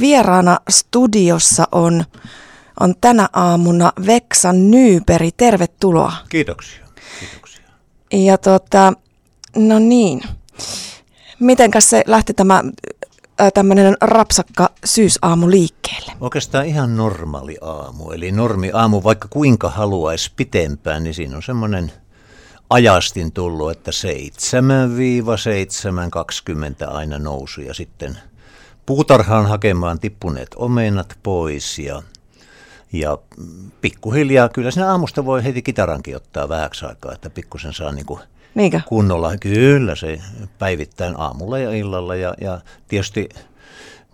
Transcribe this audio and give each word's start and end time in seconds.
vieraana 0.00 0.60
studiossa 0.70 1.68
on, 1.72 2.04
on 2.80 2.94
tänä 3.00 3.28
aamuna 3.32 3.92
Veksan 4.06 4.70
Nyyperi. 4.70 5.30
Tervetuloa. 5.36 6.12
Kiitoksia. 6.28 6.86
Kiitoksia. 7.20 7.64
Ja 8.12 8.38
tota, 8.38 8.92
no 9.56 9.78
niin. 9.78 10.22
Mitenkäs 11.40 11.90
se 11.90 12.02
lähti 12.06 12.34
tämä 12.34 12.64
tämmöinen 13.54 13.96
rapsakka 14.00 14.70
syysaamu 14.84 15.50
liikkeelle? 15.50 16.12
Oikeastaan 16.20 16.66
ihan 16.66 16.96
normaali 16.96 17.56
aamu. 17.60 18.10
Eli 18.10 18.32
normi 18.32 18.70
aamu, 18.74 19.02
vaikka 19.04 19.28
kuinka 19.28 19.70
haluaisi 19.70 20.32
pitempään, 20.36 21.04
niin 21.04 21.14
siinä 21.14 21.36
on 21.36 21.42
semmoinen 21.42 21.92
ajastin 22.70 23.32
tullut, 23.32 23.70
että 23.70 23.90
7-7.20 26.86 26.90
aina 26.90 27.18
nousu 27.18 27.60
ja 27.60 27.74
sitten 27.74 28.18
puutarhaan 28.86 29.46
hakemaan 29.46 30.00
tippuneet 30.00 30.48
omenat 30.56 31.18
pois 31.22 31.78
ja, 31.78 32.02
ja 32.92 33.18
pikkuhiljaa, 33.80 34.48
kyllä 34.48 34.70
siinä 34.70 34.90
aamusta 34.90 35.24
voi 35.24 35.44
heti 35.44 35.62
kitarankin 35.62 36.16
ottaa 36.16 36.48
vähäksi 36.48 36.86
aikaa, 36.86 37.12
että 37.12 37.30
pikkusen 37.30 37.72
saa 37.72 37.92
niin 37.92 38.06
kuin 38.06 38.20
Niinkö? 38.54 38.80
kunnolla. 38.86 39.36
Kyllä 39.36 39.94
se 39.94 40.20
päivittäin 40.58 41.14
aamulla 41.20 41.58
ja 41.58 41.72
illalla 41.72 42.14
ja, 42.16 42.34
ja 42.40 42.60
tietysti 42.88 43.28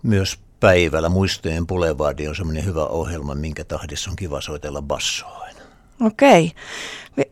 myös 0.03 0.39
päivällä 0.59 1.09
Muistojen 1.09 1.67
Boulevard 1.67 2.27
on 2.27 2.35
semmoinen 2.35 2.65
hyvä 2.65 2.85
ohjelma, 2.85 3.35
minkä 3.35 3.63
tahdissa 3.63 4.09
on 4.09 4.15
kiva 4.15 4.41
soitella 4.41 4.81
bassoa 4.81 5.37
aina. 5.41 5.59
Okei. 6.01 6.51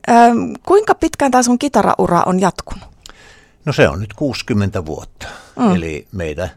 Ähm, 0.10 0.54
kuinka 0.66 0.96
pitkään 0.96 1.32
tämä 1.32 1.44
sun 1.44 1.60
kitaraura 1.60 2.24
on 2.26 2.40
jatkunut? 2.40 2.84
No 3.66 3.74
se 3.74 3.90
on 3.90 4.00
nyt 4.00 4.14
60 4.14 4.86
vuotta. 4.86 5.28
Mm. 5.60 5.76
Eli 5.76 6.08
meitä 6.12 6.50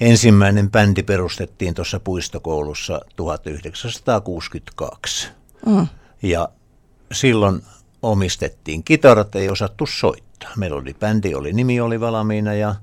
ensimmäinen 0.00 0.70
bändi 0.70 1.02
perustettiin 1.02 1.74
tuossa 1.74 2.00
puistokoulussa 2.00 3.00
1962. 3.16 5.28
Mm. 5.66 5.86
Ja 6.22 6.48
silloin 7.12 7.62
omistettiin 8.02 8.84
kitarat, 8.84 9.34
ei 9.34 9.50
osattu 9.50 9.86
soittaa. 9.86 10.50
Meillä 10.56 10.76
oli 10.76 10.94
bändi, 10.94 11.34
oli 11.34 11.52
nimi 11.52 11.80
oli 11.80 12.00
valmiina 12.00 12.54
ja, 12.54 12.74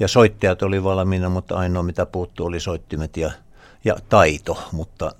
ja 0.00 0.08
soittajat 0.08 0.62
oli 0.62 0.84
valmiina, 0.84 1.28
mutta 1.28 1.56
ainoa 1.56 1.82
mitä 1.82 2.06
puuttuu 2.06 2.46
oli 2.46 2.60
soittimet 2.60 3.16
ja, 3.16 3.30
ja 3.84 3.96
taito, 4.08 4.68
mutta 4.72 5.12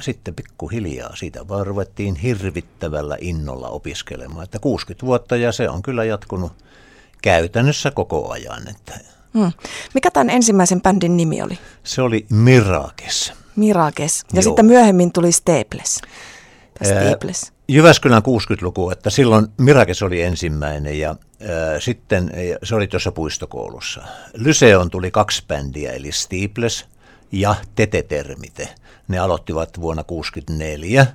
sitten 0.00 0.34
pikkuhiljaa 0.34 1.16
siitä 1.16 1.48
vaan 1.48 1.66
ruvettiin 1.66 2.14
hirvittävällä 2.14 3.16
innolla 3.20 3.68
opiskelemaan. 3.68 4.44
Että 4.44 4.58
60 4.58 5.06
vuotta 5.06 5.36
ja 5.36 5.52
se 5.52 5.68
on 5.68 5.82
kyllä 5.82 6.04
jatkunut 6.04 6.52
käytännössä 7.22 7.90
koko 7.90 8.30
ajan. 8.30 8.68
Että 8.68 9.00
hmm. 9.34 9.52
Mikä 9.94 10.10
tämän 10.10 10.30
ensimmäisen 10.30 10.80
bändin 10.82 11.16
nimi 11.16 11.42
oli? 11.42 11.58
Se 11.84 12.02
oli 12.02 12.26
Mirakes. 12.30 13.32
Mirakes. 13.56 14.24
Ja 14.32 14.36
Joo. 14.36 14.42
sitten 14.42 14.66
myöhemmin 14.66 15.12
tuli 15.12 15.32
Staples. 15.32 16.00
Staples. 16.82 17.52
Jyväskylän 17.68 18.22
60-luku, 18.22 18.90
että 18.90 19.10
silloin 19.10 19.46
Mirakes 19.58 20.02
oli 20.02 20.22
ensimmäinen 20.22 20.98
ja 20.98 21.08
ää, 21.08 21.80
sitten 21.80 22.30
se 22.62 22.74
oli 22.74 22.86
tuossa 22.86 23.12
puistokoulussa. 23.12 24.02
Lyseon 24.34 24.90
tuli 24.90 25.10
kaksi 25.10 25.44
bändiä, 25.48 25.92
eli 25.92 26.12
Steeples 26.12 26.86
ja 27.32 27.54
Tetetermite. 27.74 28.68
Ne 29.08 29.18
aloittivat 29.18 29.80
vuonna 29.80 30.04
1964 30.04 31.06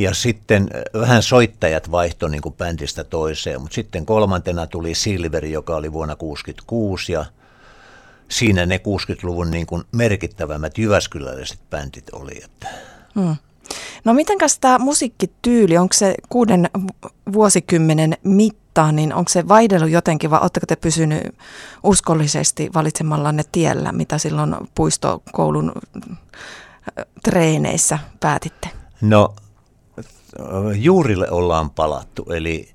ja 0.00 0.14
sitten 0.14 0.70
vähän 1.00 1.22
soittajat 1.22 1.90
vaihtoi 1.90 2.30
niin 2.30 2.42
kuin 2.42 2.54
bändistä 2.54 3.04
toiseen, 3.04 3.60
mutta 3.60 3.74
sitten 3.74 4.06
kolmantena 4.06 4.66
tuli 4.66 4.94
Silver, 4.94 5.44
joka 5.44 5.76
oli 5.76 5.92
vuonna 5.92 6.16
1966 6.16 7.12
ja 7.12 7.24
siinä 8.28 8.66
ne 8.66 8.76
60-luvun 8.76 9.50
niin 9.50 9.66
kuin 9.66 9.84
merkittävämmät 9.92 10.78
jyväskyläläiset 10.78 11.60
bändit 11.70 12.10
oli. 12.12 12.40
Että. 12.44 12.68
Hmm. 13.14 13.36
No 14.04 14.14
mitenkäs 14.14 14.58
tämä 14.58 14.78
musiikkityyli, 14.78 15.78
onko 15.78 15.92
se 15.92 16.14
kuuden 16.28 16.70
vuosikymmenen 17.32 18.16
mittaan, 18.24 18.96
niin 18.96 19.14
onko 19.14 19.28
se 19.28 19.48
vaihdellut 19.48 19.90
jotenkin 19.90 20.30
vai 20.30 20.40
oletteko 20.40 20.66
te 20.66 20.76
pysynyt 20.76 21.22
uskollisesti 21.82 22.70
valitsemallanne 22.74 23.42
tiellä, 23.52 23.92
mitä 23.92 24.18
silloin 24.18 24.56
puistokoulun 24.74 25.72
äh, 25.96 27.04
treeneissä 27.22 27.98
päätitte? 28.20 28.68
No 29.00 29.34
juurille 30.74 31.30
ollaan 31.30 31.70
palattu, 31.70 32.26
eli 32.32 32.68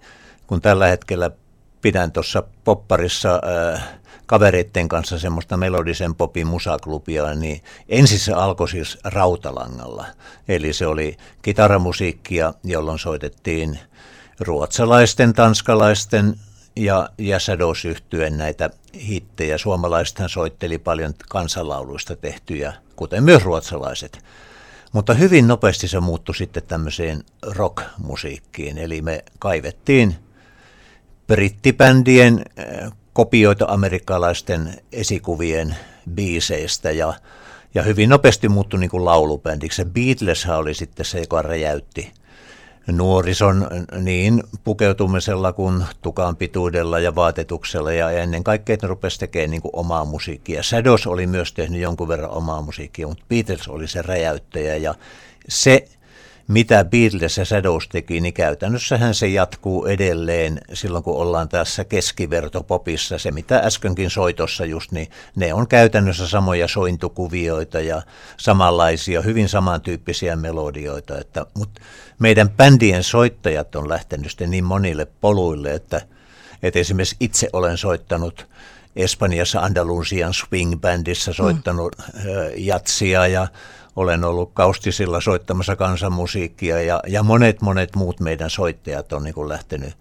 kun 0.47 0.61
tällä 0.61 0.87
hetkellä 0.87 1.31
pidän 1.81 2.11
tuossa 2.11 2.43
popparissa 2.63 3.41
äh, 3.73 3.83
kavereiden 4.25 4.87
kanssa 4.87 5.19
semmoista 5.19 5.57
melodisen 5.57 6.15
popin 6.15 6.47
musaklubia, 6.47 7.35
niin 7.35 7.61
ensin 7.89 8.19
se 8.19 8.33
alkoi 8.33 8.69
siis 8.69 8.97
rautalangalla. 9.03 10.05
Eli 10.47 10.73
se 10.73 10.87
oli 10.87 11.17
kitaramusiikkia, 11.41 12.53
jolloin 12.63 12.99
soitettiin 12.99 13.79
ruotsalaisten, 14.39 15.33
tanskalaisten 15.33 16.35
ja, 16.75 17.09
ja 17.17 17.37
yhtyen 17.89 18.37
näitä 18.37 18.69
hittejä. 19.07 19.57
Suomalaisethan 19.57 20.29
soitteli 20.29 20.77
paljon 20.77 21.13
kansanlauluista 21.29 22.15
tehtyjä, 22.15 22.73
kuten 22.95 23.23
myös 23.23 23.43
ruotsalaiset. 23.43 24.25
Mutta 24.95 25.13
hyvin 25.13 25.47
nopeasti 25.47 25.87
se 25.87 25.99
muuttui 25.99 26.35
sitten 26.35 26.63
tämmöiseen 26.63 27.23
rockmusiikkiin, 27.41 28.77
eli 28.77 29.01
me 29.01 29.23
kaivettiin 29.39 30.15
brittibändien 31.27 32.45
kopioita 33.13 33.65
amerikkalaisten 33.69 34.73
esikuvien 34.91 35.75
biiseistä 36.13 36.91
ja, 36.91 37.13
ja 37.73 37.83
hyvin 37.83 38.09
nopeasti 38.09 38.49
muuttui 38.49 38.79
niin 38.79 38.89
kuin 38.89 39.05
laulubändiksi. 39.05 39.75
Se 39.75 39.85
Beatles 39.85 40.45
oli 40.45 40.73
sitten 40.73 41.05
se, 41.05 41.19
joka 41.19 41.41
räjäytti 41.41 42.11
nuorison 42.91 43.67
niin 44.01 44.43
pukeutumisella 44.63 45.53
kuin 45.53 45.85
tukan 46.01 46.35
pituudella 46.35 46.99
ja 46.99 47.15
vaatetuksella 47.15 47.91
ja 47.91 48.11
ennen 48.11 48.43
kaikkea 48.43 48.77
ne 48.81 48.87
rupesi 48.87 49.19
tekemään 49.19 49.51
niin 49.51 49.61
omaa 49.73 50.05
musiikkia. 50.05 50.63
Shadows 50.63 51.07
oli 51.07 51.27
myös 51.27 51.53
tehnyt 51.53 51.81
jonkun 51.81 52.07
verran 52.07 52.31
omaa 52.31 52.61
musiikkia, 52.61 53.07
mutta 53.07 53.25
Beatles 53.29 53.67
oli 53.67 53.87
se 53.87 54.01
räjäyttäjä 54.01 54.75
ja 54.75 54.95
se 55.49 55.87
mitä 56.47 56.85
Beatles 56.85 57.37
ja 57.37 57.45
Shadows 57.45 57.87
teki, 57.87 58.21
niin 58.21 58.33
käytännössähän 58.33 59.13
se 59.13 59.27
jatkuu 59.27 59.85
edelleen 59.85 60.61
silloin, 60.73 61.03
kun 61.03 61.17
ollaan 61.17 61.49
tässä 61.49 61.83
keskivertopopissa. 61.83 63.17
Se, 63.17 63.31
mitä 63.31 63.57
äskenkin 63.57 64.09
soitossa 64.09 64.65
just, 64.65 64.91
niin 64.91 65.07
ne 65.35 65.53
on 65.53 65.67
käytännössä 65.67 66.27
samoja 66.27 66.67
sointukuvioita 66.67 67.79
ja 67.79 68.01
samanlaisia, 68.37 69.21
hyvin 69.21 69.49
samantyyppisiä 69.49 70.35
melodioita. 70.35 71.17
Että, 71.17 71.45
mutta 71.53 71.81
meidän 72.19 72.49
bändien 72.49 73.03
soittajat 73.03 73.75
on 73.75 73.89
lähtenyt 73.89 74.31
sitten 74.31 74.51
niin 74.51 74.63
monille 74.63 75.07
poluille, 75.21 75.73
että, 75.73 76.01
että 76.63 76.79
esimerkiksi 76.79 77.15
itse 77.19 77.49
olen 77.53 77.77
soittanut 77.77 78.47
Espanjassa 78.95 79.59
Andalusian 79.59 80.33
swing 80.33 80.75
bändissä 80.81 81.33
soittanut 81.33 81.95
mm. 81.97 82.23
jatsia 82.57 83.27
ja 83.27 83.47
olen 83.95 84.23
ollut 84.23 84.51
kaustisilla 84.53 85.21
soittamassa 85.21 85.75
kansanmusiikkia 85.75 86.81
ja, 86.81 86.99
ja 87.07 87.23
monet 87.23 87.61
monet 87.61 87.95
muut 87.95 88.19
meidän 88.19 88.49
soittajat 88.49 89.13
on 89.13 89.23
niin 89.23 89.33
kuin 89.33 89.49
lähtenyt 89.49 89.93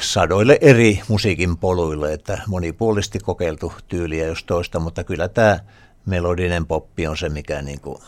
sadoille 0.00 0.58
eri 0.60 1.00
musiikin 1.08 1.56
poluille, 1.56 2.12
että 2.12 2.40
monipuolisesti 2.46 3.18
kokeiltu 3.18 3.72
tyyliä 3.88 4.26
jos 4.26 4.44
toista, 4.44 4.80
mutta 4.80 5.04
kyllä 5.04 5.28
tämä 5.28 5.58
melodinen 6.06 6.66
poppi 6.66 7.06
on 7.06 7.16
se, 7.16 7.28
mikä 7.28 7.62
niin 7.62 7.80
kuin, 7.80 7.98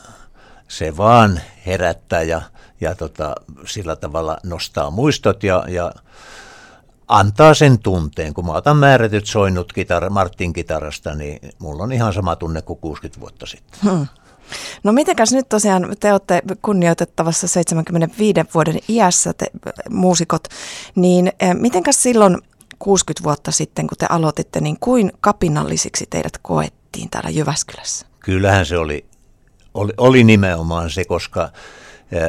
se 0.68 0.97
vaan 0.97 1.41
herättää 1.66 2.22
ja, 2.22 2.42
ja 2.80 2.94
tota, 2.94 3.34
sillä 3.66 3.97
tavalla 3.97 4.38
nostaa 4.44 4.91
muistot 4.91 5.42
ja, 5.42 5.64
ja 5.68 5.92
antaa 7.09 7.55
sen 7.55 7.78
tunteen. 7.78 8.34
Kun 8.34 8.47
mä 8.47 8.53
otan 8.53 8.77
määrätyt 8.77 9.27
soinnut 9.27 9.72
kitar, 9.72 10.11
Martin 10.11 10.53
kitarasta, 10.53 11.15
niin 11.15 11.39
mulla 11.59 11.83
on 11.83 11.93
ihan 11.93 12.12
sama 12.12 12.37
tunne 12.37 12.62
kuin 12.62 12.78
60 12.78 13.21
vuotta 13.21 13.47
sitten. 13.47 13.80
Hmm. 13.83 14.07
No 14.83 14.92
mitenkäs 14.92 15.33
nyt 15.33 15.48
tosiaan 15.48 15.97
te 16.01 16.13
olette 16.13 16.42
kunnioitettavassa 16.63 17.48
75 17.48 18.41
vuoden 18.54 18.78
iässä 18.89 19.33
te 19.33 19.47
muusikot, 19.91 20.48
niin 20.95 21.33
eh, 21.41 21.54
mitenkäs 21.54 22.03
silloin 22.03 22.39
60 22.78 23.25
vuotta 23.25 23.51
sitten, 23.51 23.86
kun 23.86 23.98
te 23.98 24.07
aloititte, 24.09 24.60
niin 24.60 24.77
kuin 24.80 25.13
kapinallisiksi 25.21 26.07
teidät 26.10 26.39
koettiin 26.42 27.10
täällä 27.10 27.30
Jyväskylässä? 27.30 28.07
Kyllähän 28.21 28.66
se 28.66 28.78
oli, 28.78 29.07
oli, 29.75 29.92
oli 29.97 30.25
nimenomaan 30.25 30.91
se, 30.91 31.04
koska 31.04 31.48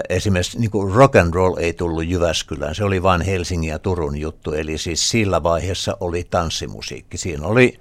esimerkiksi 0.09 0.59
niin 0.59 0.71
kuin 0.71 0.93
rock 0.93 1.15
and 1.15 1.33
roll 1.33 1.57
ei 1.57 1.73
tullut 1.73 2.05
Jyväskylään, 2.07 2.75
se 2.75 2.83
oli 2.83 3.03
vain 3.03 3.21
Helsingin 3.21 3.69
ja 3.69 3.79
Turun 3.79 4.17
juttu, 4.17 4.53
eli 4.53 4.77
siis 4.77 5.09
sillä 5.09 5.43
vaiheessa 5.43 5.97
oli 5.99 6.27
tanssimusiikki. 6.29 7.17
Siinä 7.17 7.47
oli 7.47 7.79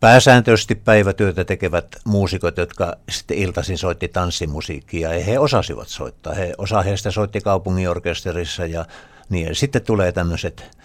Pääsääntöisesti 0.00 0.74
päivätyötä 0.74 1.44
tekevät 1.44 1.86
muusikot, 2.04 2.56
jotka 2.56 2.96
sitten 3.08 3.38
iltaisin 3.38 3.78
soitti 3.78 4.08
tanssimusiikkia 4.08 5.14
ja 5.14 5.24
he 5.24 5.38
osasivat 5.38 5.88
soittaa. 5.88 6.34
He, 6.34 6.52
osa 6.58 6.82
heistä 6.82 7.10
soitti 7.10 7.40
kaupunginorkesterissa 7.40 8.66
ja 8.66 8.84
niin. 9.28 9.54
Sitten 9.54 9.82
tulee 9.82 10.12
tämmöiset 10.12 10.78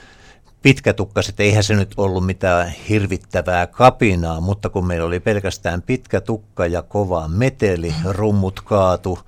pitkätukkaset, 0.62 1.40
eihän 1.40 1.64
se 1.64 1.76
nyt 1.76 1.94
ollut 1.98 2.26
mitään 2.26 2.70
hirvittävää 2.90 3.68
kapinaa, 3.68 4.42
mutta 4.42 4.70
kun 4.70 4.88
meillä 4.88 5.08
oli 5.08 5.20
pelkästään 5.20 5.82
pitkä 5.82 6.22
tukka 6.22 6.68
ja 6.68 6.82
kova 6.82 7.28
meteli, 7.28 7.94
rummut 8.06 8.62
kaatu, 8.62 9.20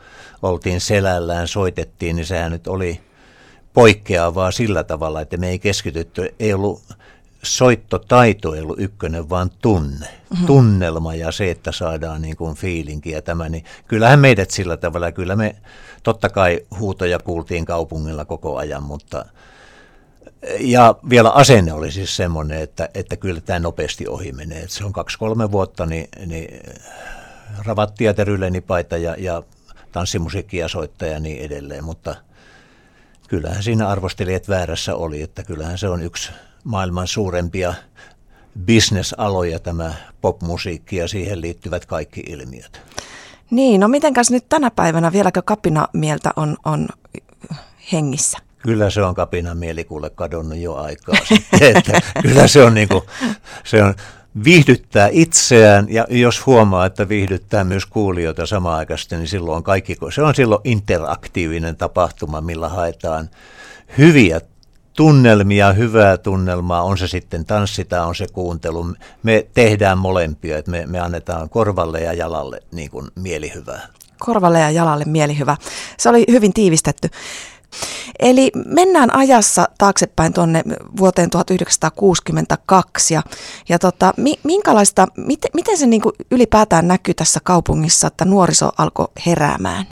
oltiin 0.41 0.81
selällään, 0.81 1.47
soitettiin, 1.47 2.15
niin 2.15 2.25
sehän 2.25 2.51
nyt 2.51 2.67
oli 2.67 3.01
poikkeavaa 3.73 4.51
sillä 4.51 4.83
tavalla, 4.83 5.21
että 5.21 5.37
me 5.37 5.49
ei 5.49 5.59
keskitytty, 5.59 6.35
ei 6.39 6.53
ollut 6.53 6.81
soittotaito 7.43 8.53
ei 8.53 8.61
ollut 8.61 8.79
ykkönen, 8.79 9.29
vaan 9.29 9.51
tunne, 9.61 10.07
mm-hmm. 10.07 10.45
tunnelma 10.45 11.15
ja 11.15 11.31
se, 11.31 11.51
että 11.51 11.71
saadaan 11.71 12.21
niin 12.21 12.37
kuin 12.37 12.55
fiilinki 12.55 13.11
ja 13.11 13.21
tämä, 13.21 13.49
niin 13.49 13.63
kyllähän 13.87 14.19
meidät 14.19 14.51
sillä 14.51 14.77
tavalla, 14.77 15.11
kyllä 15.11 15.35
me 15.35 15.55
totta 16.03 16.29
kai 16.29 16.59
huutoja 16.79 17.19
kuultiin 17.19 17.65
kaupungilla 17.65 18.25
koko 18.25 18.57
ajan, 18.57 18.83
mutta 18.83 19.25
ja 20.59 20.95
vielä 21.09 21.29
asenne 21.29 21.73
oli 21.73 21.91
siis 21.91 22.15
semmoinen, 22.15 22.61
että, 22.61 22.89
että 22.93 23.17
kyllä 23.17 23.41
tämä 23.41 23.59
nopeasti 23.59 24.07
ohi 24.07 24.31
menee. 24.31 24.59
Että 24.59 24.75
se 24.75 24.85
on 24.85 24.93
kaksi-kolme 24.93 25.51
vuotta, 25.51 25.85
niin, 25.85 26.07
niin 26.25 26.59
ravattia, 27.65 28.13
teryllenipaita 28.13 28.97
ja, 28.97 29.15
ja 29.17 29.43
tanssimusiikkia 29.91 30.67
soittaja 30.67 31.11
ja 31.11 31.19
niin 31.19 31.41
edelleen, 31.41 31.83
mutta 31.83 32.15
kyllähän 33.27 33.63
siinä 33.63 33.87
arvostelijat 33.87 34.49
väärässä 34.49 34.95
oli, 34.95 35.21
että 35.21 35.43
kyllähän 35.43 35.77
se 35.77 35.89
on 35.89 36.01
yksi 36.01 36.31
maailman 36.63 37.07
suurempia 37.07 37.73
bisnesaloja 38.65 39.59
tämä 39.59 39.93
popmusiikki 40.21 40.95
ja 40.95 41.07
siihen 41.07 41.41
liittyvät 41.41 41.85
kaikki 41.85 42.23
ilmiöt. 42.27 42.81
Niin, 43.51 43.81
no 43.81 43.87
mitenkäs 43.87 44.31
nyt 44.31 44.45
tänä 44.49 44.71
päivänä 44.71 45.11
vieläkö 45.11 45.41
kapinamieltä 45.41 46.31
on, 46.35 46.57
on 46.65 46.87
hengissä? 47.91 48.37
Kyllä 48.63 48.89
se 48.89 49.03
on 49.03 49.15
kapinan 49.15 49.57
mielikuule 49.57 50.09
kadonnut 50.09 50.57
jo 50.57 50.75
aikaa 50.75 51.15
sitten, 51.29 51.77
että 51.77 52.01
kyllä 52.21 52.47
se 52.47 52.63
on, 52.63 52.73
niin 52.73 52.87
kuin, 52.87 53.03
se 53.63 53.83
on 53.83 53.93
viihdyttää 54.43 55.09
itseään 55.11 55.87
ja 55.89 56.05
jos 56.09 56.45
huomaa, 56.45 56.85
että 56.85 57.09
viihdyttää 57.09 57.63
myös 57.63 57.85
kuulijoita 57.85 58.45
samaan 58.45 58.77
aikaan, 58.77 58.99
niin 59.11 59.27
silloin 59.27 59.63
kaikki, 59.63 59.97
se 60.15 60.21
on 60.21 60.35
silloin 60.35 60.61
interaktiivinen 60.63 61.75
tapahtuma, 61.75 62.41
millä 62.41 62.69
haetaan 62.69 63.29
hyviä 63.97 64.41
tunnelmia, 64.95 65.73
hyvää 65.73 66.17
tunnelmaa, 66.17 66.83
on 66.83 66.97
se 66.97 67.07
sitten 67.07 67.45
tanssi 67.45 67.85
tai 67.85 68.05
on 68.05 68.15
se 68.15 68.25
kuuntelu. 68.33 68.85
Me 69.23 69.47
tehdään 69.53 69.97
molempia, 69.97 70.57
että 70.57 70.71
me, 70.71 70.85
me 70.85 70.99
annetaan 70.99 71.49
korvalle 71.49 72.01
ja 72.01 72.13
jalalle 72.13 72.59
niin 72.71 72.89
kuin 72.89 73.07
mielihyvää. 73.15 73.87
Korvalle 74.19 74.59
ja 74.59 74.71
jalalle 74.71 75.05
mielihyvä. 75.07 75.57
Se 75.97 76.09
oli 76.09 76.25
hyvin 76.31 76.53
tiivistetty. 76.53 77.09
Eli 78.19 78.51
mennään 78.65 79.15
ajassa 79.15 79.65
taaksepäin 79.77 80.33
tuonne 80.33 80.63
vuoteen 80.97 81.29
1962 81.29 83.13
ja, 83.13 83.23
ja 83.69 83.79
tota, 83.79 84.13
minkälaista, 84.43 85.07
miten, 85.17 85.51
miten 85.53 85.77
se 85.77 85.85
niin 85.85 86.01
ylipäätään 86.31 86.87
näkyy 86.87 87.13
tässä 87.13 87.39
kaupungissa, 87.43 88.07
että 88.07 88.25
nuoriso 88.25 88.71
alkoi 88.77 89.07
heräämään? 89.25 89.85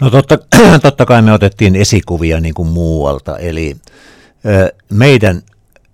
No 0.00 0.10
totta, 0.10 0.38
totta 0.82 1.06
kai 1.06 1.22
me 1.22 1.32
otettiin 1.32 1.76
esikuvia 1.76 2.40
niin 2.40 2.54
kuin 2.54 2.68
muualta, 2.68 3.38
eli 3.38 3.76
meidän 4.90 5.42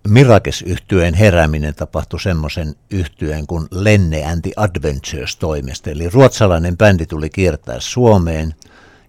mirakes 0.09 0.63
yhtyeen 0.63 1.15
herääminen 1.15 1.75
tapahtui 1.75 2.21
semmoisen 2.21 2.75
yhtyeen 2.91 3.47
kuin 3.47 3.67
Lenne 3.71 4.25
and 4.25 4.43
the 4.43 4.53
Adventures 4.57 5.37
toimesta. 5.37 5.91
Eli 5.91 6.11
ruotsalainen 6.11 6.77
bändi 6.77 7.07
tuli 7.07 7.31
kiertää 7.31 7.77
Suomeen 7.79 8.55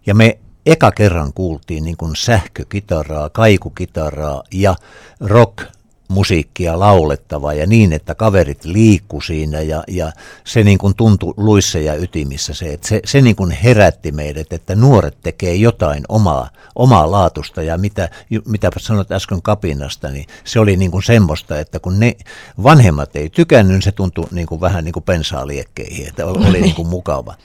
ja 0.05 0.15
me 0.15 0.39
eka 0.65 0.91
kerran 0.91 1.33
kuultiin 1.33 1.83
niin 1.83 1.97
kuin 1.97 2.15
sähkökitaraa, 2.15 3.29
kaikukitaraa 3.29 4.43
ja 4.51 4.75
rock 5.19 5.63
musiikkia 6.11 6.79
laulettavaa 6.79 7.53
ja 7.53 7.67
niin, 7.67 7.93
että 7.93 8.15
kaverit 8.15 8.65
liikku 8.65 9.21
siinä 9.21 9.61
ja, 9.61 9.83
ja 9.87 10.11
se 10.43 10.63
niin 10.63 10.77
kuin 10.77 10.95
tuntui 10.95 11.33
luissa 11.37 11.79
ja 11.79 11.95
ytimissä 11.95 12.53
se, 12.53 12.73
että 12.73 12.87
se, 12.87 13.01
se 13.05 13.21
niin 13.21 13.35
kuin 13.35 13.51
herätti 13.51 14.11
meidät, 14.11 14.53
että 14.53 14.75
nuoret 14.75 15.17
tekee 15.23 15.55
jotain 15.55 16.03
omaa, 16.09 16.49
omaa 16.75 17.11
laatusta 17.11 17.61
ja 17.61 17.77
mitä, 17.77 18.09
mitä 18.45 18.71
sanoit 18.77 19.11
äsken 19.11 19.41
kapinasta, 19.41 20.09
niin 20.09 20.25
se 20.43 20.59
oli 20.59 20.77
niin 20.77 20.91
kuin 20.91 21.03
semmoista, 21.03 21.59
että 21.59 21.79
kun 21.79 21.99
ne 21.99 22.15
vanhemmat 22.63 23.15
ei 23.15 23.29
tykännyt, 23.29 23.73
niin 23.73 23.81
se 23.81 23.91
tuntui 23.91 24.25
niin 24.31 24.47
kuin 24.47 24.61
vähän 24.61 24.83
niin 24.83 24.93
kuin 24.93 25.03
pensaa 25.03 25.47
liekkeihin, 25.47 26.07
että 26.07 26.25
oli 26.25 26.61
niin 26.61 26.75
kuin 26.75 26.87
mukava. 26.87 27.35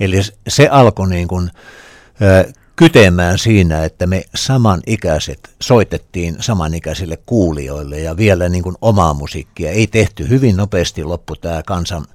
Eli 0.00 0.20
se 0.48 0.68
alkoi 0.68 1.08
niin 1.08 1.28
kuin, 1.28 1.50
kytemään 2.80 3.38
siinä, 3.38 3.84
että 3.84 4.06
me 4.06 4.24
samanikäiset 4.34 5.50
soitettiin 5.62 6.36
samanikäisille 6.40 7.18
kuulijoille 7.26 8.00
ja 8.00 8.16
vielä 8.16 8.48
niin 8.48 8.62
kuin 8.62 8.76
omaa 8.80 9.14
musiikkia. 9.14 9.70
Ei 9.70 9.86
tehty 9.86 10.28
hyvin 10.28 10.56
nopeasti 10.56 11.04
loppu 11.04 11.36
tämä 11.36 11.62
kansan 11.62 12.06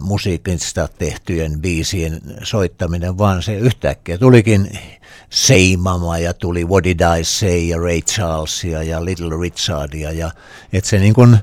musiikista 0.00 0.88
tehtyjen 0.98 1.60
biisien 1.60 2.20
soittaminen, 2.42 3.18
vaan 3.18 3.42
se 3.42 3.54
yhtäkkiä 3.54 4.18
tulikin 4.18 4.78
Say 5.30 5.76
Mama 5.76 6.18
ja 6.18 6.34
tuli 6.34 6.64
What 6.64 6.84
Did 6.84 7.00
I 7.20 7.24
Say 7.24 7.58
ja 7.58 7.78
Ray 7.78 8.00
Charlesia 8.00 8.82
ja 8.82 9.04
Little 9.04 9.40
Richardia 9.40 10.12
ja 10.12 10.30
että 10.72 10.90
se 10.90 10.98
niin 10.98 11.14
kuin 11.14 11.38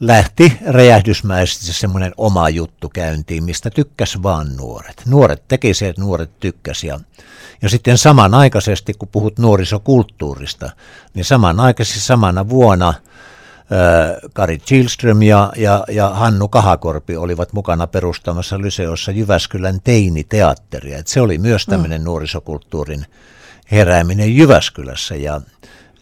lähti 0.00 0.58
räjähdysmäisesti 0.66 1.72
semmoinen 1.72 2.12
oma 2.16 2.48
juttu 2.48 2.88
käyntiin, 2.88 3.44
mistä 3.44 3.70
tykkäs 3.70 4.22
vaan 4.22 4.56
nuoret. 4.56 5.02
Nuoret 5.06 5.42
teki 5.48 5.74
se, 5.74 5.88
että 5.88 6.02
nuoret 6.02 6.40
tykkäs 6.40 6.84
ja 6.84 7.00
ja 7.62 7.68
sitten 7.68 7.98
samanaikaisesti, 7.98 8.94
kun 8.94 9.08
puhut 9.12 9.38
nuorisokulttuurista, 9.38 10.70
niin 11.14 11.24
samanaikaisesti 11.24 12.00
samana 12.00 12.48
vuonna 12.48 12.94
Kari 14.32 14.58
Chilström 14.58 15.22
ja, 15.22 15.52
ja, 15.56 15.84
ja 15.88 16.08
Hannu 16.08 16.48
Kahakorpi 16.48 17.16
olivat 17.16 17.52
mukana 17.52 17.86
perustamassa 17.86 18.58
Lyseossa 18.58 19.12
Jyväskylän 19.12 19.80
teiniteatteria. 19.84 20.98
Et 20.98 21.06
se 21.06 21.20
oli 21.20 21.38
myös 21.38 21.66
tämmöinen 21.66 22.00
mm. 22.00 22.04
nuorisokulttuurin 22.04 23.06
herääminen 23.70 24.36
Jyväskylässä 24.36 25.16
ja 25.16 25.40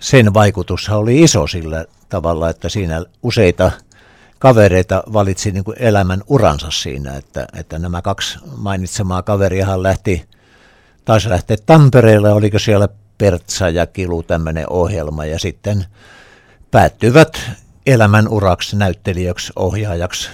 sen 0.02 0.34
vaikutus 0.34 0.88
oli 0.88 1.22
iso 1.22 1.46
sillä 1.46 1.84
tavalla, 2.08 2.50
että 2.50 2.69
siinä 2.69 3.04
useita 3.22 3.70
kavereita 4.38 5.02
valitsi 5.12 5.50
niin 5.50 5.64
kuin 5.64 5.76
elämän 5.81 6.22
uransa 6.26 6.70
siinä, 6.70 7.16
että, 7.16 7.46
että 7.56 7.78
nämä 7.78 8.02
kaksi 8.02 8.38
mainitsemaa 8.56 9.22
kaveriahan 9.22 9.82
lähti 9.82 10.25
taisi 11.04 11.28
lähteä 11.28 11.56
Tampereelle, 11.66 12.32
oliko 12.32 12.58
siellä 12.58 12.88
Pertsa 13.19 13.69
ja 13.69 13.87
Kilu 13.87 14.22
tämmöinen 14.22 14.66
ohjelma 14.70 15.25
ja 15.25 15.38
sitten 15.38 15.84
päättyvät 16.70 17.40
elämän 17.87 18.28
uraksi, 18.28 18.76
näyttelijäksi, 18.76 19.52
ohjaajaksi, 19.56 20.31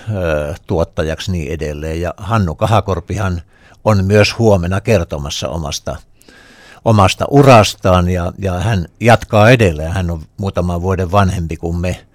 tuottajaksi 0.66 1.32
niin 1.32 1.52
edelleen. 1.52 2.00
Ja 2.00 2.14
Hannu 2.16 2.54
Kahakorpihan 2.54 3.42
on 3.84 4.04
myös 4.04 4.38
huomenna 4.38 4.80
kertomassa 4.80 5.48
omasta, 5.48 5.96
omasta 6.88 7.24
urastaan 7.30 8.08
ja, 8.08 8.32
ja 8.38 8.52
hän 8.52 8.86
jatkaa 9.00 9.50
edelleen. 9.50 9.92
Hän 9.92 10.10
on 10.10 10.22
muutaman 10.36 10.82
vuoden 10.82 11.12
vanhempi 11.12 11.56
kuin 11.56 11.76
me 11.76 12.06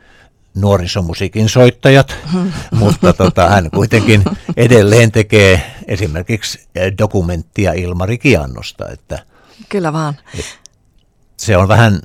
nuorisomusiikin 0.55 1.49
soittajat, 1.49 2.15
mutta 2.79 3.13
tota, 3.13 3.49
hän 3.49 3.69
kuitenkin 3.71 4.23
edelleen 4.57 5.11
tekee 5.11 5.73
esimerkiksi 5.87 6.67
eh, 6.75 6.93
dokumenttia 6.97 7.73
Ilmari 7.73 8.17
Kiannosta. 8.17 8.89
Että, 8.89 9.19
Kyllä 9.69 9.93
vaan. 9.93 10.17
Se 11.37 11.57
on 11.57 11.67
vähän 11.67 12.01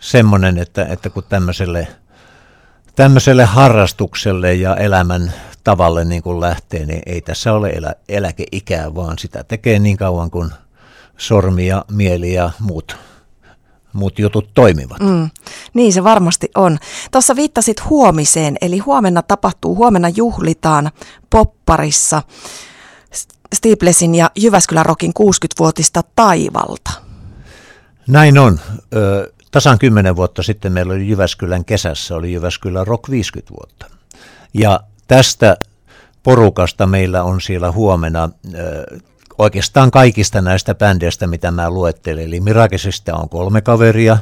semmoinen, 0.00 0.58
että, 0.58 0.84
että 0.84 1.10
kun 1.10 1.24
tämmöiselle, 1.28 1.88
tämmöiselle 2.96 3.44
harrastukselle 3.44 4.54
ja 4.54 4.76
elämän 4.76 5.32
tavalle 5.64 6.04
niin 6.04 6.22
kuin 6.22 6.40
lähtee, 6.40 6.86
niin 6.86 7.02
ei 7.06 7.20
tässä 7.20 7.52
ole 7.52 7.70
elä, 7.70 7.94
eläkeikää, 8.08 8.94
vaan 8.94 9.18
sitä 9.18 9.44
tekee 9.44 9.78
niin 9.78 9.96
kauan 9.96 10.30
kuin 10.30 10.50
sormia, 11.16 11.84
mieli 11.90 12.34
ja 12.34 12.50
muut 12.60 12.96
muut 13.92 14.18
jutut 14.18 14.50
toimivat. 14.54 15.00
Mm, 15.00 15.30
niin 15.74 15.92
se 15.92 16.04
varmasti 16.04 16.50
on. 16.54 16.78
Tuossa 17.10 17.36
viittasit 17.36 17.84
huomiseen, 17.84 18.56
eli 18.60 18.78
huomenna 18.78 19.22
tapahtuu, 19.22 19.76
huomenna 19.76 20.08
juhlitaan 20.08 20.90
popparissa 21.30 22.22
Steeplesin 23.54 24.14
ja 24.14 24.30
Jyväskylän 24.36 24.86
Rokin 24.86 25.12
60-vuotista 25.20 26.02
taivalta. 26.16 26.90
Näin 28.06 28.38
on. 28.38 28.60
Ö, 28.94 29.32
tasan 29.50 29.78
kymmenen 29.78 30.16
vuotta 30.16 30.42
sitten 30.42 30.72
meillä 30.72 30.92
oli 30.92 31.08
Jyväskylän 31.08 31.64
kesässä, 31.64 32.16
oli 32.16 32.32
Jyväskylän 32.32 32.86
Rock 32.86 33.10
50 33.10 33.54
vuotta. 33.54 33.86
Ja 34.54 34.80
tästä 35.08 35.56
porukasta 36.22 36.86
meillä 36.86 37.22
on 37.22 37.40
siellä 37.40 37.72
huomenna 37.72 38.30
ö, 38.54 38.98
oikeastaan 39.38 39.90
kaikista 39.90 40.40
näistä 40.40 40.74
bändeistä, 40.74 41.26
mitä 41.26 41.50
mä 41.50 41.70
luettelin. 41.70 42.24
Eli 42.24 42.40
Mirakesista 42.40 43.16
on 43.16 43.28
kolme 43.28 43.60
kaveria, 43.60 44.18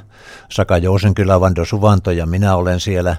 Saka 0.49 0.79
Jousenkylä, 0.79 1.41
Vando 1.41 1.65
Suvanto 1.65 2.11
ja 2.11 2.27
minä 2.27 2.57
olen 2.57 2.81
siellä. 2.81 3.17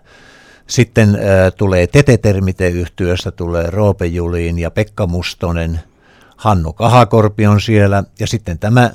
Sitten 0.67 1.09
äh, 1.15 1.53
tulee 1.57 1.87
Tete 1.87 2.17
Termite 2.17 2.69
yhtiöstä, 2.69 3.31
tulee 3.31 3.69
Roope 3.69 4.05
Juliin 4.05 4.59
ja 4.59 4.71
Pekka 4.71 5.07
Mustonen, 5.07 5.79
Hannu 6.37 6.73
Kahakorpi 6.73 7.47
on 7.47 7.61
siellä 7.61 8.03
ja 8.19 8.27
sitten 8.27 8.59
tämä 8.59 8.91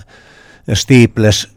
Steeples 0.74 1.56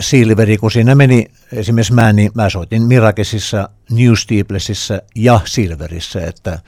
Silveri, 0.00 0.58
kun 0.58 0.70
siinä 0.70 0.94
meni, 0.94 1.30
esimerkiksi 1.52 1.92
mä, 1.92 2.12
niin 2.12 2.30
mä 2.34 2.50
soitin 2.50 2.82
Mirakesissa, 2.82 3.68
New 3.90 4.14
Steeplesissä 4.14 5.02
ja 5.14 5.40
Silverissä, 5.44 6.20
että 6.26 6.58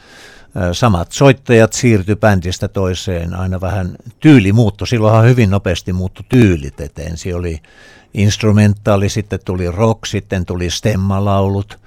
samat 0.73 1.12
soittajat 1.12 1.73
siirtyi 1.73 2.16
bändistä 2.16 2.68
toiseen, 2.68 3.35
aina 3.35 3.61
vähän 3.61 3.97
tyyli 4.21 4.52
muuttui, 4.52 4.88
silloinhan 4.88 5.25
hyvin 5.25 5.50
nopeasti 5.50 5.92
muuttui 5.92 6.25
tyylit, 6.28 6.80
että 6.80 7.02
ensin 7.02 7.37
oli 7.37 7.62
instrumentaali, 8.14 9.09
sitten 9.09 9.40
tuli 9.44 9.71
rock, 9.71 10.06
sitten 10.06 10.47
tuli 10.47 10.71
stemmalaulut, 10.71 11.78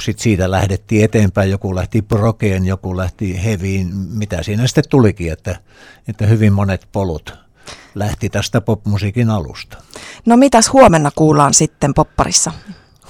sitten 0.00 0.22
siitä 0.22 0.50
lähdettiin 0.50 1.04
eteenpäin, 1.04 1.50
joku 1.50 1.74
lähti 1.74 2.02
prokeen, 2.02 2.66
joku 2.66 2.96
lähti 2.96 3.44
heviin, 3.44 3.94
mitä 3.94 4.42
siinä 4.42 4.66
sitten 4.66 4.84
tulikin, 4.90 5.32
että, 5.32 5.56
että 6.08 6.26
hyvin 6.26 6.52
monet 6.52 6.88
polut 6.92 7.34
lähti 7.94 8.28
tästä 8.28 8.60
popmusiikin 8.60 9.30
alusta. 9.30 9.78
No 10.26 10.36
mitäs 10.36 10.72
huomenna 10.72 11.10
kuullaan 11.14 11.54
sitten 11.54 11.94
popparissa? 11.94 12.52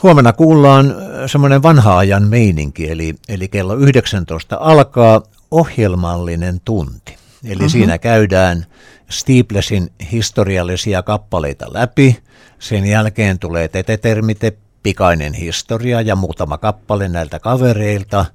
Huomenna 0.02 0.32
kuullaan 0.32 0.94
semmoinen 1.26 1.62
vanha 1.62 1.98
ajan 1.98 2.22
meininki, 2.22 2.90
eli, 2.90 3.14
eli 3.28 3.48
kello 3.48 3.74
19 3.74 4.56
alkaa 4.60 5.22
ohjelmallinen 5.50 6.60
tunti. 6.64 7.16
Eli 7.44 7.54
uh-huh. 7.54 7.70
siinä 7.70 7.98
käydään 7.98 8.66
Steeplesin 9.10 9.90
historiallisia 10.12 11.02
kappaleita 11.02 11.66
läpi. 11.72 12.18
Sen 12.58 12.86
jälkeen 12.86 13.38
tulee 13.38 13.68
Tetetermite, 13.68 14.52
pikainen 14.82 15.34
historia 15.34 16.00
ja 16.00 16.16
muutama 16.16 16.58
kappale 16.58 17.08
näiltä 17.08 17.38
kavereilta. 17.38 18.26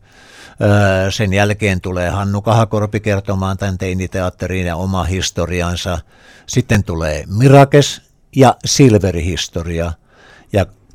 Sen 1.10 1.34
jälkeen 1.34 1.82
tulee 1.82 2.10
Hannu 2.10 2.42
Kahakorpi 2.42 3.00
kertomaan 3.00 3.58
tämän 3.58 3.78
teiniteatteriin 3.78 4.68
ja 4.68 4.76
oma 4.76 5.04
historiansa. 5.04 6.00
Sitten 6.46 6.84
tulee 6.84 7.24
Mirakes 7.28 8.02
ja 8.36 8.56
Silverihistoria. 8.66 9.92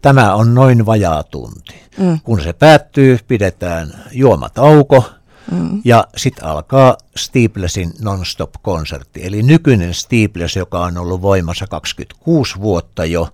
Tämä 0.02 0.34
on 0.34 0.54
noin 0.54 0.86
vajaa 0.86 1.22
tunti. 1.22 1.74
Mm. 1.98 2.20
Kun 2.24 2.40
se 2.40 2.52
päättyy, 2.52 3.18
pidetään 3.28 4.04
juomatauko 4.12 5.04
mm. 5.50 5.80
ja 5.84 6.04
sitten 6.16 6.44
alkaa 6.44 6.96
Steeplesin 7.16 7.92
non-stop-konsertti. 8.00 9.26
Eli 9.26 9.42
nykyinen 9.42 9.94
Steeples, 9.94 10.56
joka 10.56 10.80
on 10.80 10.98
ollut 10.98 11.22
voimassa 11.22 11.66
26 11.66 12.60
vuotta 12.60 13.04
jo, 13.04 13.28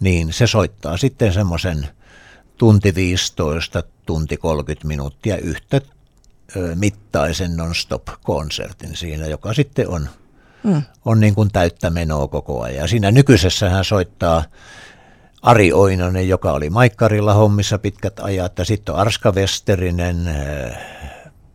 niin 0.00 0.32
se 0.32 0.46
soittaa 0.46 0.96
sitten 0.96 1.32
semmoisen 1.32 1.88
tunti 2.58 2.94
15, 2.94 3.82
tunti 4.06 4.36
30 4.36 4.88
minuuttia 4.88 5.36
yhtä 5.36 5.80
mittaisen 6.74 7.56
non-stop-konsertin 7.56 8.96
siinä, 8.96 9.26
joka 9.26 9.54
sitten 9.54 9.88
on, 9.88 10.08
mm. 10.62 10.82
on 11.04 11.20
niin 11.20 11.34
kuin 11.34 11.50
täyttä 11.52 11.90
menoa 11.90 12.28
koko 12.28 12.62
ajan. 12.62 12.88
Siinä 12.88 13.10
nykyisessä 13.10 13.70
hän 13.70 13.84
soittaa 13.84 14.44
Ari 15.42 15.72
Oinonen, 15.72 16.28
joka 16.28 16.52
oli 16.52 16.70
Maikkarilla 16.70 17.34
hommissa 17.34 17.78
pitkät 17.78 18.20
ajat, 18.20 18.58
ja 18.58 18.64
sitten 18.64 18.94
on 18.94 19.00
Arska 19.00 19.32
Westerinen, 19.32 20.30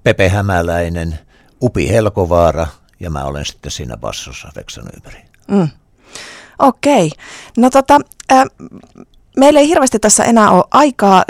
Pepe 0.04 0.30
Hämäläinen, 0.30 1.20
Upi 1.62 1.90
Helkovaara, 1.90 2.68
ja 3.00 3.10
mä 3.10 3.26
olen 3.26 3.46
sitten 3.46 3.72
siinä 3.72 3.98
bassossa 3.98 4.52
Veksan 4.56 4.86
ympäri. 4.96 5.22
Mm. 5.48 5.70
Okei. 6.60 7.12
No 7.58 7.70
tota, 7.70 8.00
äh, 8.32 8.46
meillä 9.38 9.60
ei 9.60 9.68
hirveästi 9.68 10.00
tässä 10.00 10.24
enää 10.24 10.52
ole 10.52 10.64
aikaa 10.72 11.26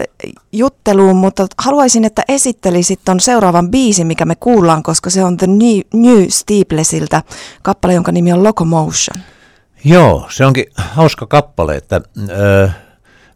jutteluun, 0.52 1.16
mutta 1.16 1.48
haluaisin, 1.58 2.06
että 2.06 2.24
esittelisit 2.30 3.00
ton 3.06 3.20
seuraavan 3.20 3.72
biisin, 3.72 4.08
mikä 4.08 4.26
me 4.26 4.36
kuullaan, 4.36 4.84
koska 4.84 5.10
se 5.10 5.24
on 5.24 5.38
The 5.38 5.48
New, 5.48 5.80
New 5.94 6.26
Steeplesiltä 6.30 7.24
kappale, 7.62 7.94
jonka 7.94 8.12
nimi 8.12 8.34
on 8.34 8.44
Locomotion. 8.44 9.24
Joo, 9.84 10.28
se 10.30 10.46
onkin 10.46 10.66
hauska 10.76 11.26
kappale, 11.26 11.76
että 11.76 12.02
äh, 12.64 12.76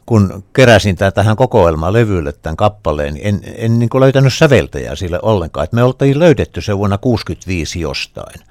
kun 0.06 0.44
keräsin 0.54 0.96
tämän 0.96 1.14
tähän 1.14 1.36
kokoelmaan 1.36 1.94
levylle 1.94 2.32
tämän 2.32 2.58
kappaleen, 2.58 3.14
niin 3.14 3.28
en, 3.28 3.42
en 3.56 3.80
niin 3.80 3.90
löytänyt 4.00 4.34
säveltäjää 4.34 4.96
sille 4.96 5.20
ollenkaan. 5.22 5.64
Et 5.64 5.74
me 5.74 5.84
oltiin 5.84 6.20
löydetty 6.20 6.62
se 6.62 6.78
vuonna 6.78 6.98
65 6.98 7.80
jostain. 7.80 8.42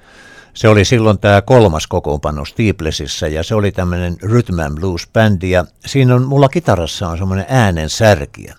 Se 0.54 0.68
oli 0.68 0.84
silloin 0.84 1.18
tämä 1.18 1.42
kolmas 1.42 1.86
kokoonpano 1.86 2.44
Steeplesissä 2.44 3.28
ja 3.28 3.42
se 3.42 3.54
oli 3.54 3.72
tämmöinen 3.72 4.16
rhythm 4.22 4.58
and 4.58 4.80
blues 4.80 5.08
bändi 5.12 5.50
ja 5.50 5.64
siinä 5.86 6.14
on, 6.14 6.24
mulla 6.24 6.48
kitarassa 6.48 7.08
on 7.08 7.18
semmoinen 7.18 7.46
äänen 7.48 7.90
särkiä. 7.90 8.54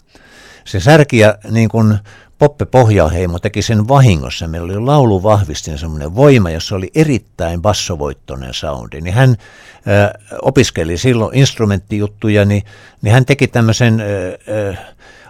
Se 0.65 0.79
särkiä 0.79 1.35
niin 1.51 1.69
kuin 1.69 1.97
Poppe 2.39 2.65
Pohjaheimo 2.65 3.39
teki 3.39 3.61
sen 3.61 3.87
vahingossa. 3.87 4.47
Meillä 4.47 4.65
oli 4.65 4.79
laulu 4.79 5.23
vahvistin 5.23 5.77
semmoinen 5.77 6.15
voima, 6.15 6.49
jossa 6.49 6.75
oli 6.75 6.91
erittäin 6.95 7.61
bassovoittoinen 7.61 8.53
soundi. 8.53 9.01
Niin 9.01 9.13
hän 9.13 9.29
äh, 9.29 10.09
opiskeli 10.41 10.97
silloin 10.97 11.35
instrumenttijuttuja, 11.35 12.45
niin, 12.45 12.63
niin 13.01 13.13
hän 13.13 13.25
teki 13.25 13.47
tämmöisen 13.47 13.99
äh, 13.99 14.69
äh, 14.69 14.79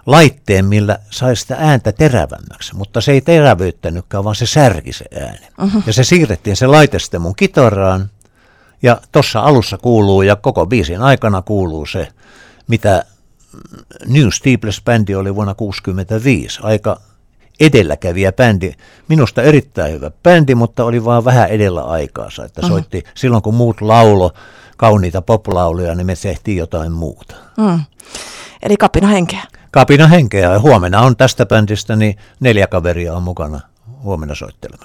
laitteen, 0.06 0.64
millä 0.64 0.98
sai 1.10 1.36
sitä 1.36 1.56
ääntä 1.58 1.92
terävämmäksi, 1.92 2.74
mutta 2.74 3.00
se 3.00 3.12
ei 3.12 3.20
terävyyttänytkään, 3.20 4.24
vaan 4.24 4.34
se 4.34 4.46
särki 4.46 4.92
se 4.92 5.04
ääni. 5.20 5.46
Uh-huh. 5.62 5.82
Ja 5.86 5.92
se 5.92 6.04
siirrettiin 6.04 6.56
se 6.56 6.66
laite 6.66 6.98
sitten 6.98 7.20
mun 7.20 7.36
kitaraan, 7.36 8.10
ja 8.82 9.00
tuossa 9.12 9.40
alussa 9.40 9.78
kuuluu, 9.78 10.22
ja 10.22 10.36
koko 10.36 10.66
biisin 10.66 11.02
aikana 11.02 11.42
kuuluu 11.42 11.86
se, 11.86 12.08
mitä 12.68 13.04
New 14.06 14.28
Steeples-bändi 14.28 15.14
oli 15.14 15.34
vuonna 15.34 15.54
1965. 15.54 16.60
Aika 16.62 17.00
edelläkävijä 17.60 18.32
bändi. 18.32 18.72
Minusta 19.08 19.42
erittäin 19.42 19.92
hyvä 19.92 20.10
bändi, 20.22 20.54
mutta 20.54 20.84
oli 20.84 21.04
vaan 21.04 21.24
vähän 21.24 21.48
edellä 21.48 21.82
aikaansa. 21.82 22.44
Että 22.44 22.60
uh-huh. 22.60 22.74
soitti 22.74 23.04
silloin, 23.14 23.42
kun 23.42 23.54
muut 23.54 23.80
laulo 23.80 24.32
kauniita 24.76 25.22
poplauluja, 25.22 25.94
niin 25.94 26.06
me 26.06 26.14
tehtiin 26.22 26.58
jotain 26.58 26.92
muuta. 26.92 27.34
Mm. 27.56 27.80
Eli 28.62 28.76
kapina 28.76 29.08
henkeä. 29.08 29.42
Kapina 29.70 30.06
henkeä. 30.06 30.52
Ja 30.52 30.60
huomenna 30.60 31.00
on 31.00 31.16
tästä 31.16 31.46
bändistä, 31.46 31.96
niin 31.96 32.16
neljä 32.40 32.66
kaveria 32.66 33.14
on 33.14 33.22
mukana 33.22 33.60
huomenna 34.02 34.34
soittelemassa. 34.34 34.84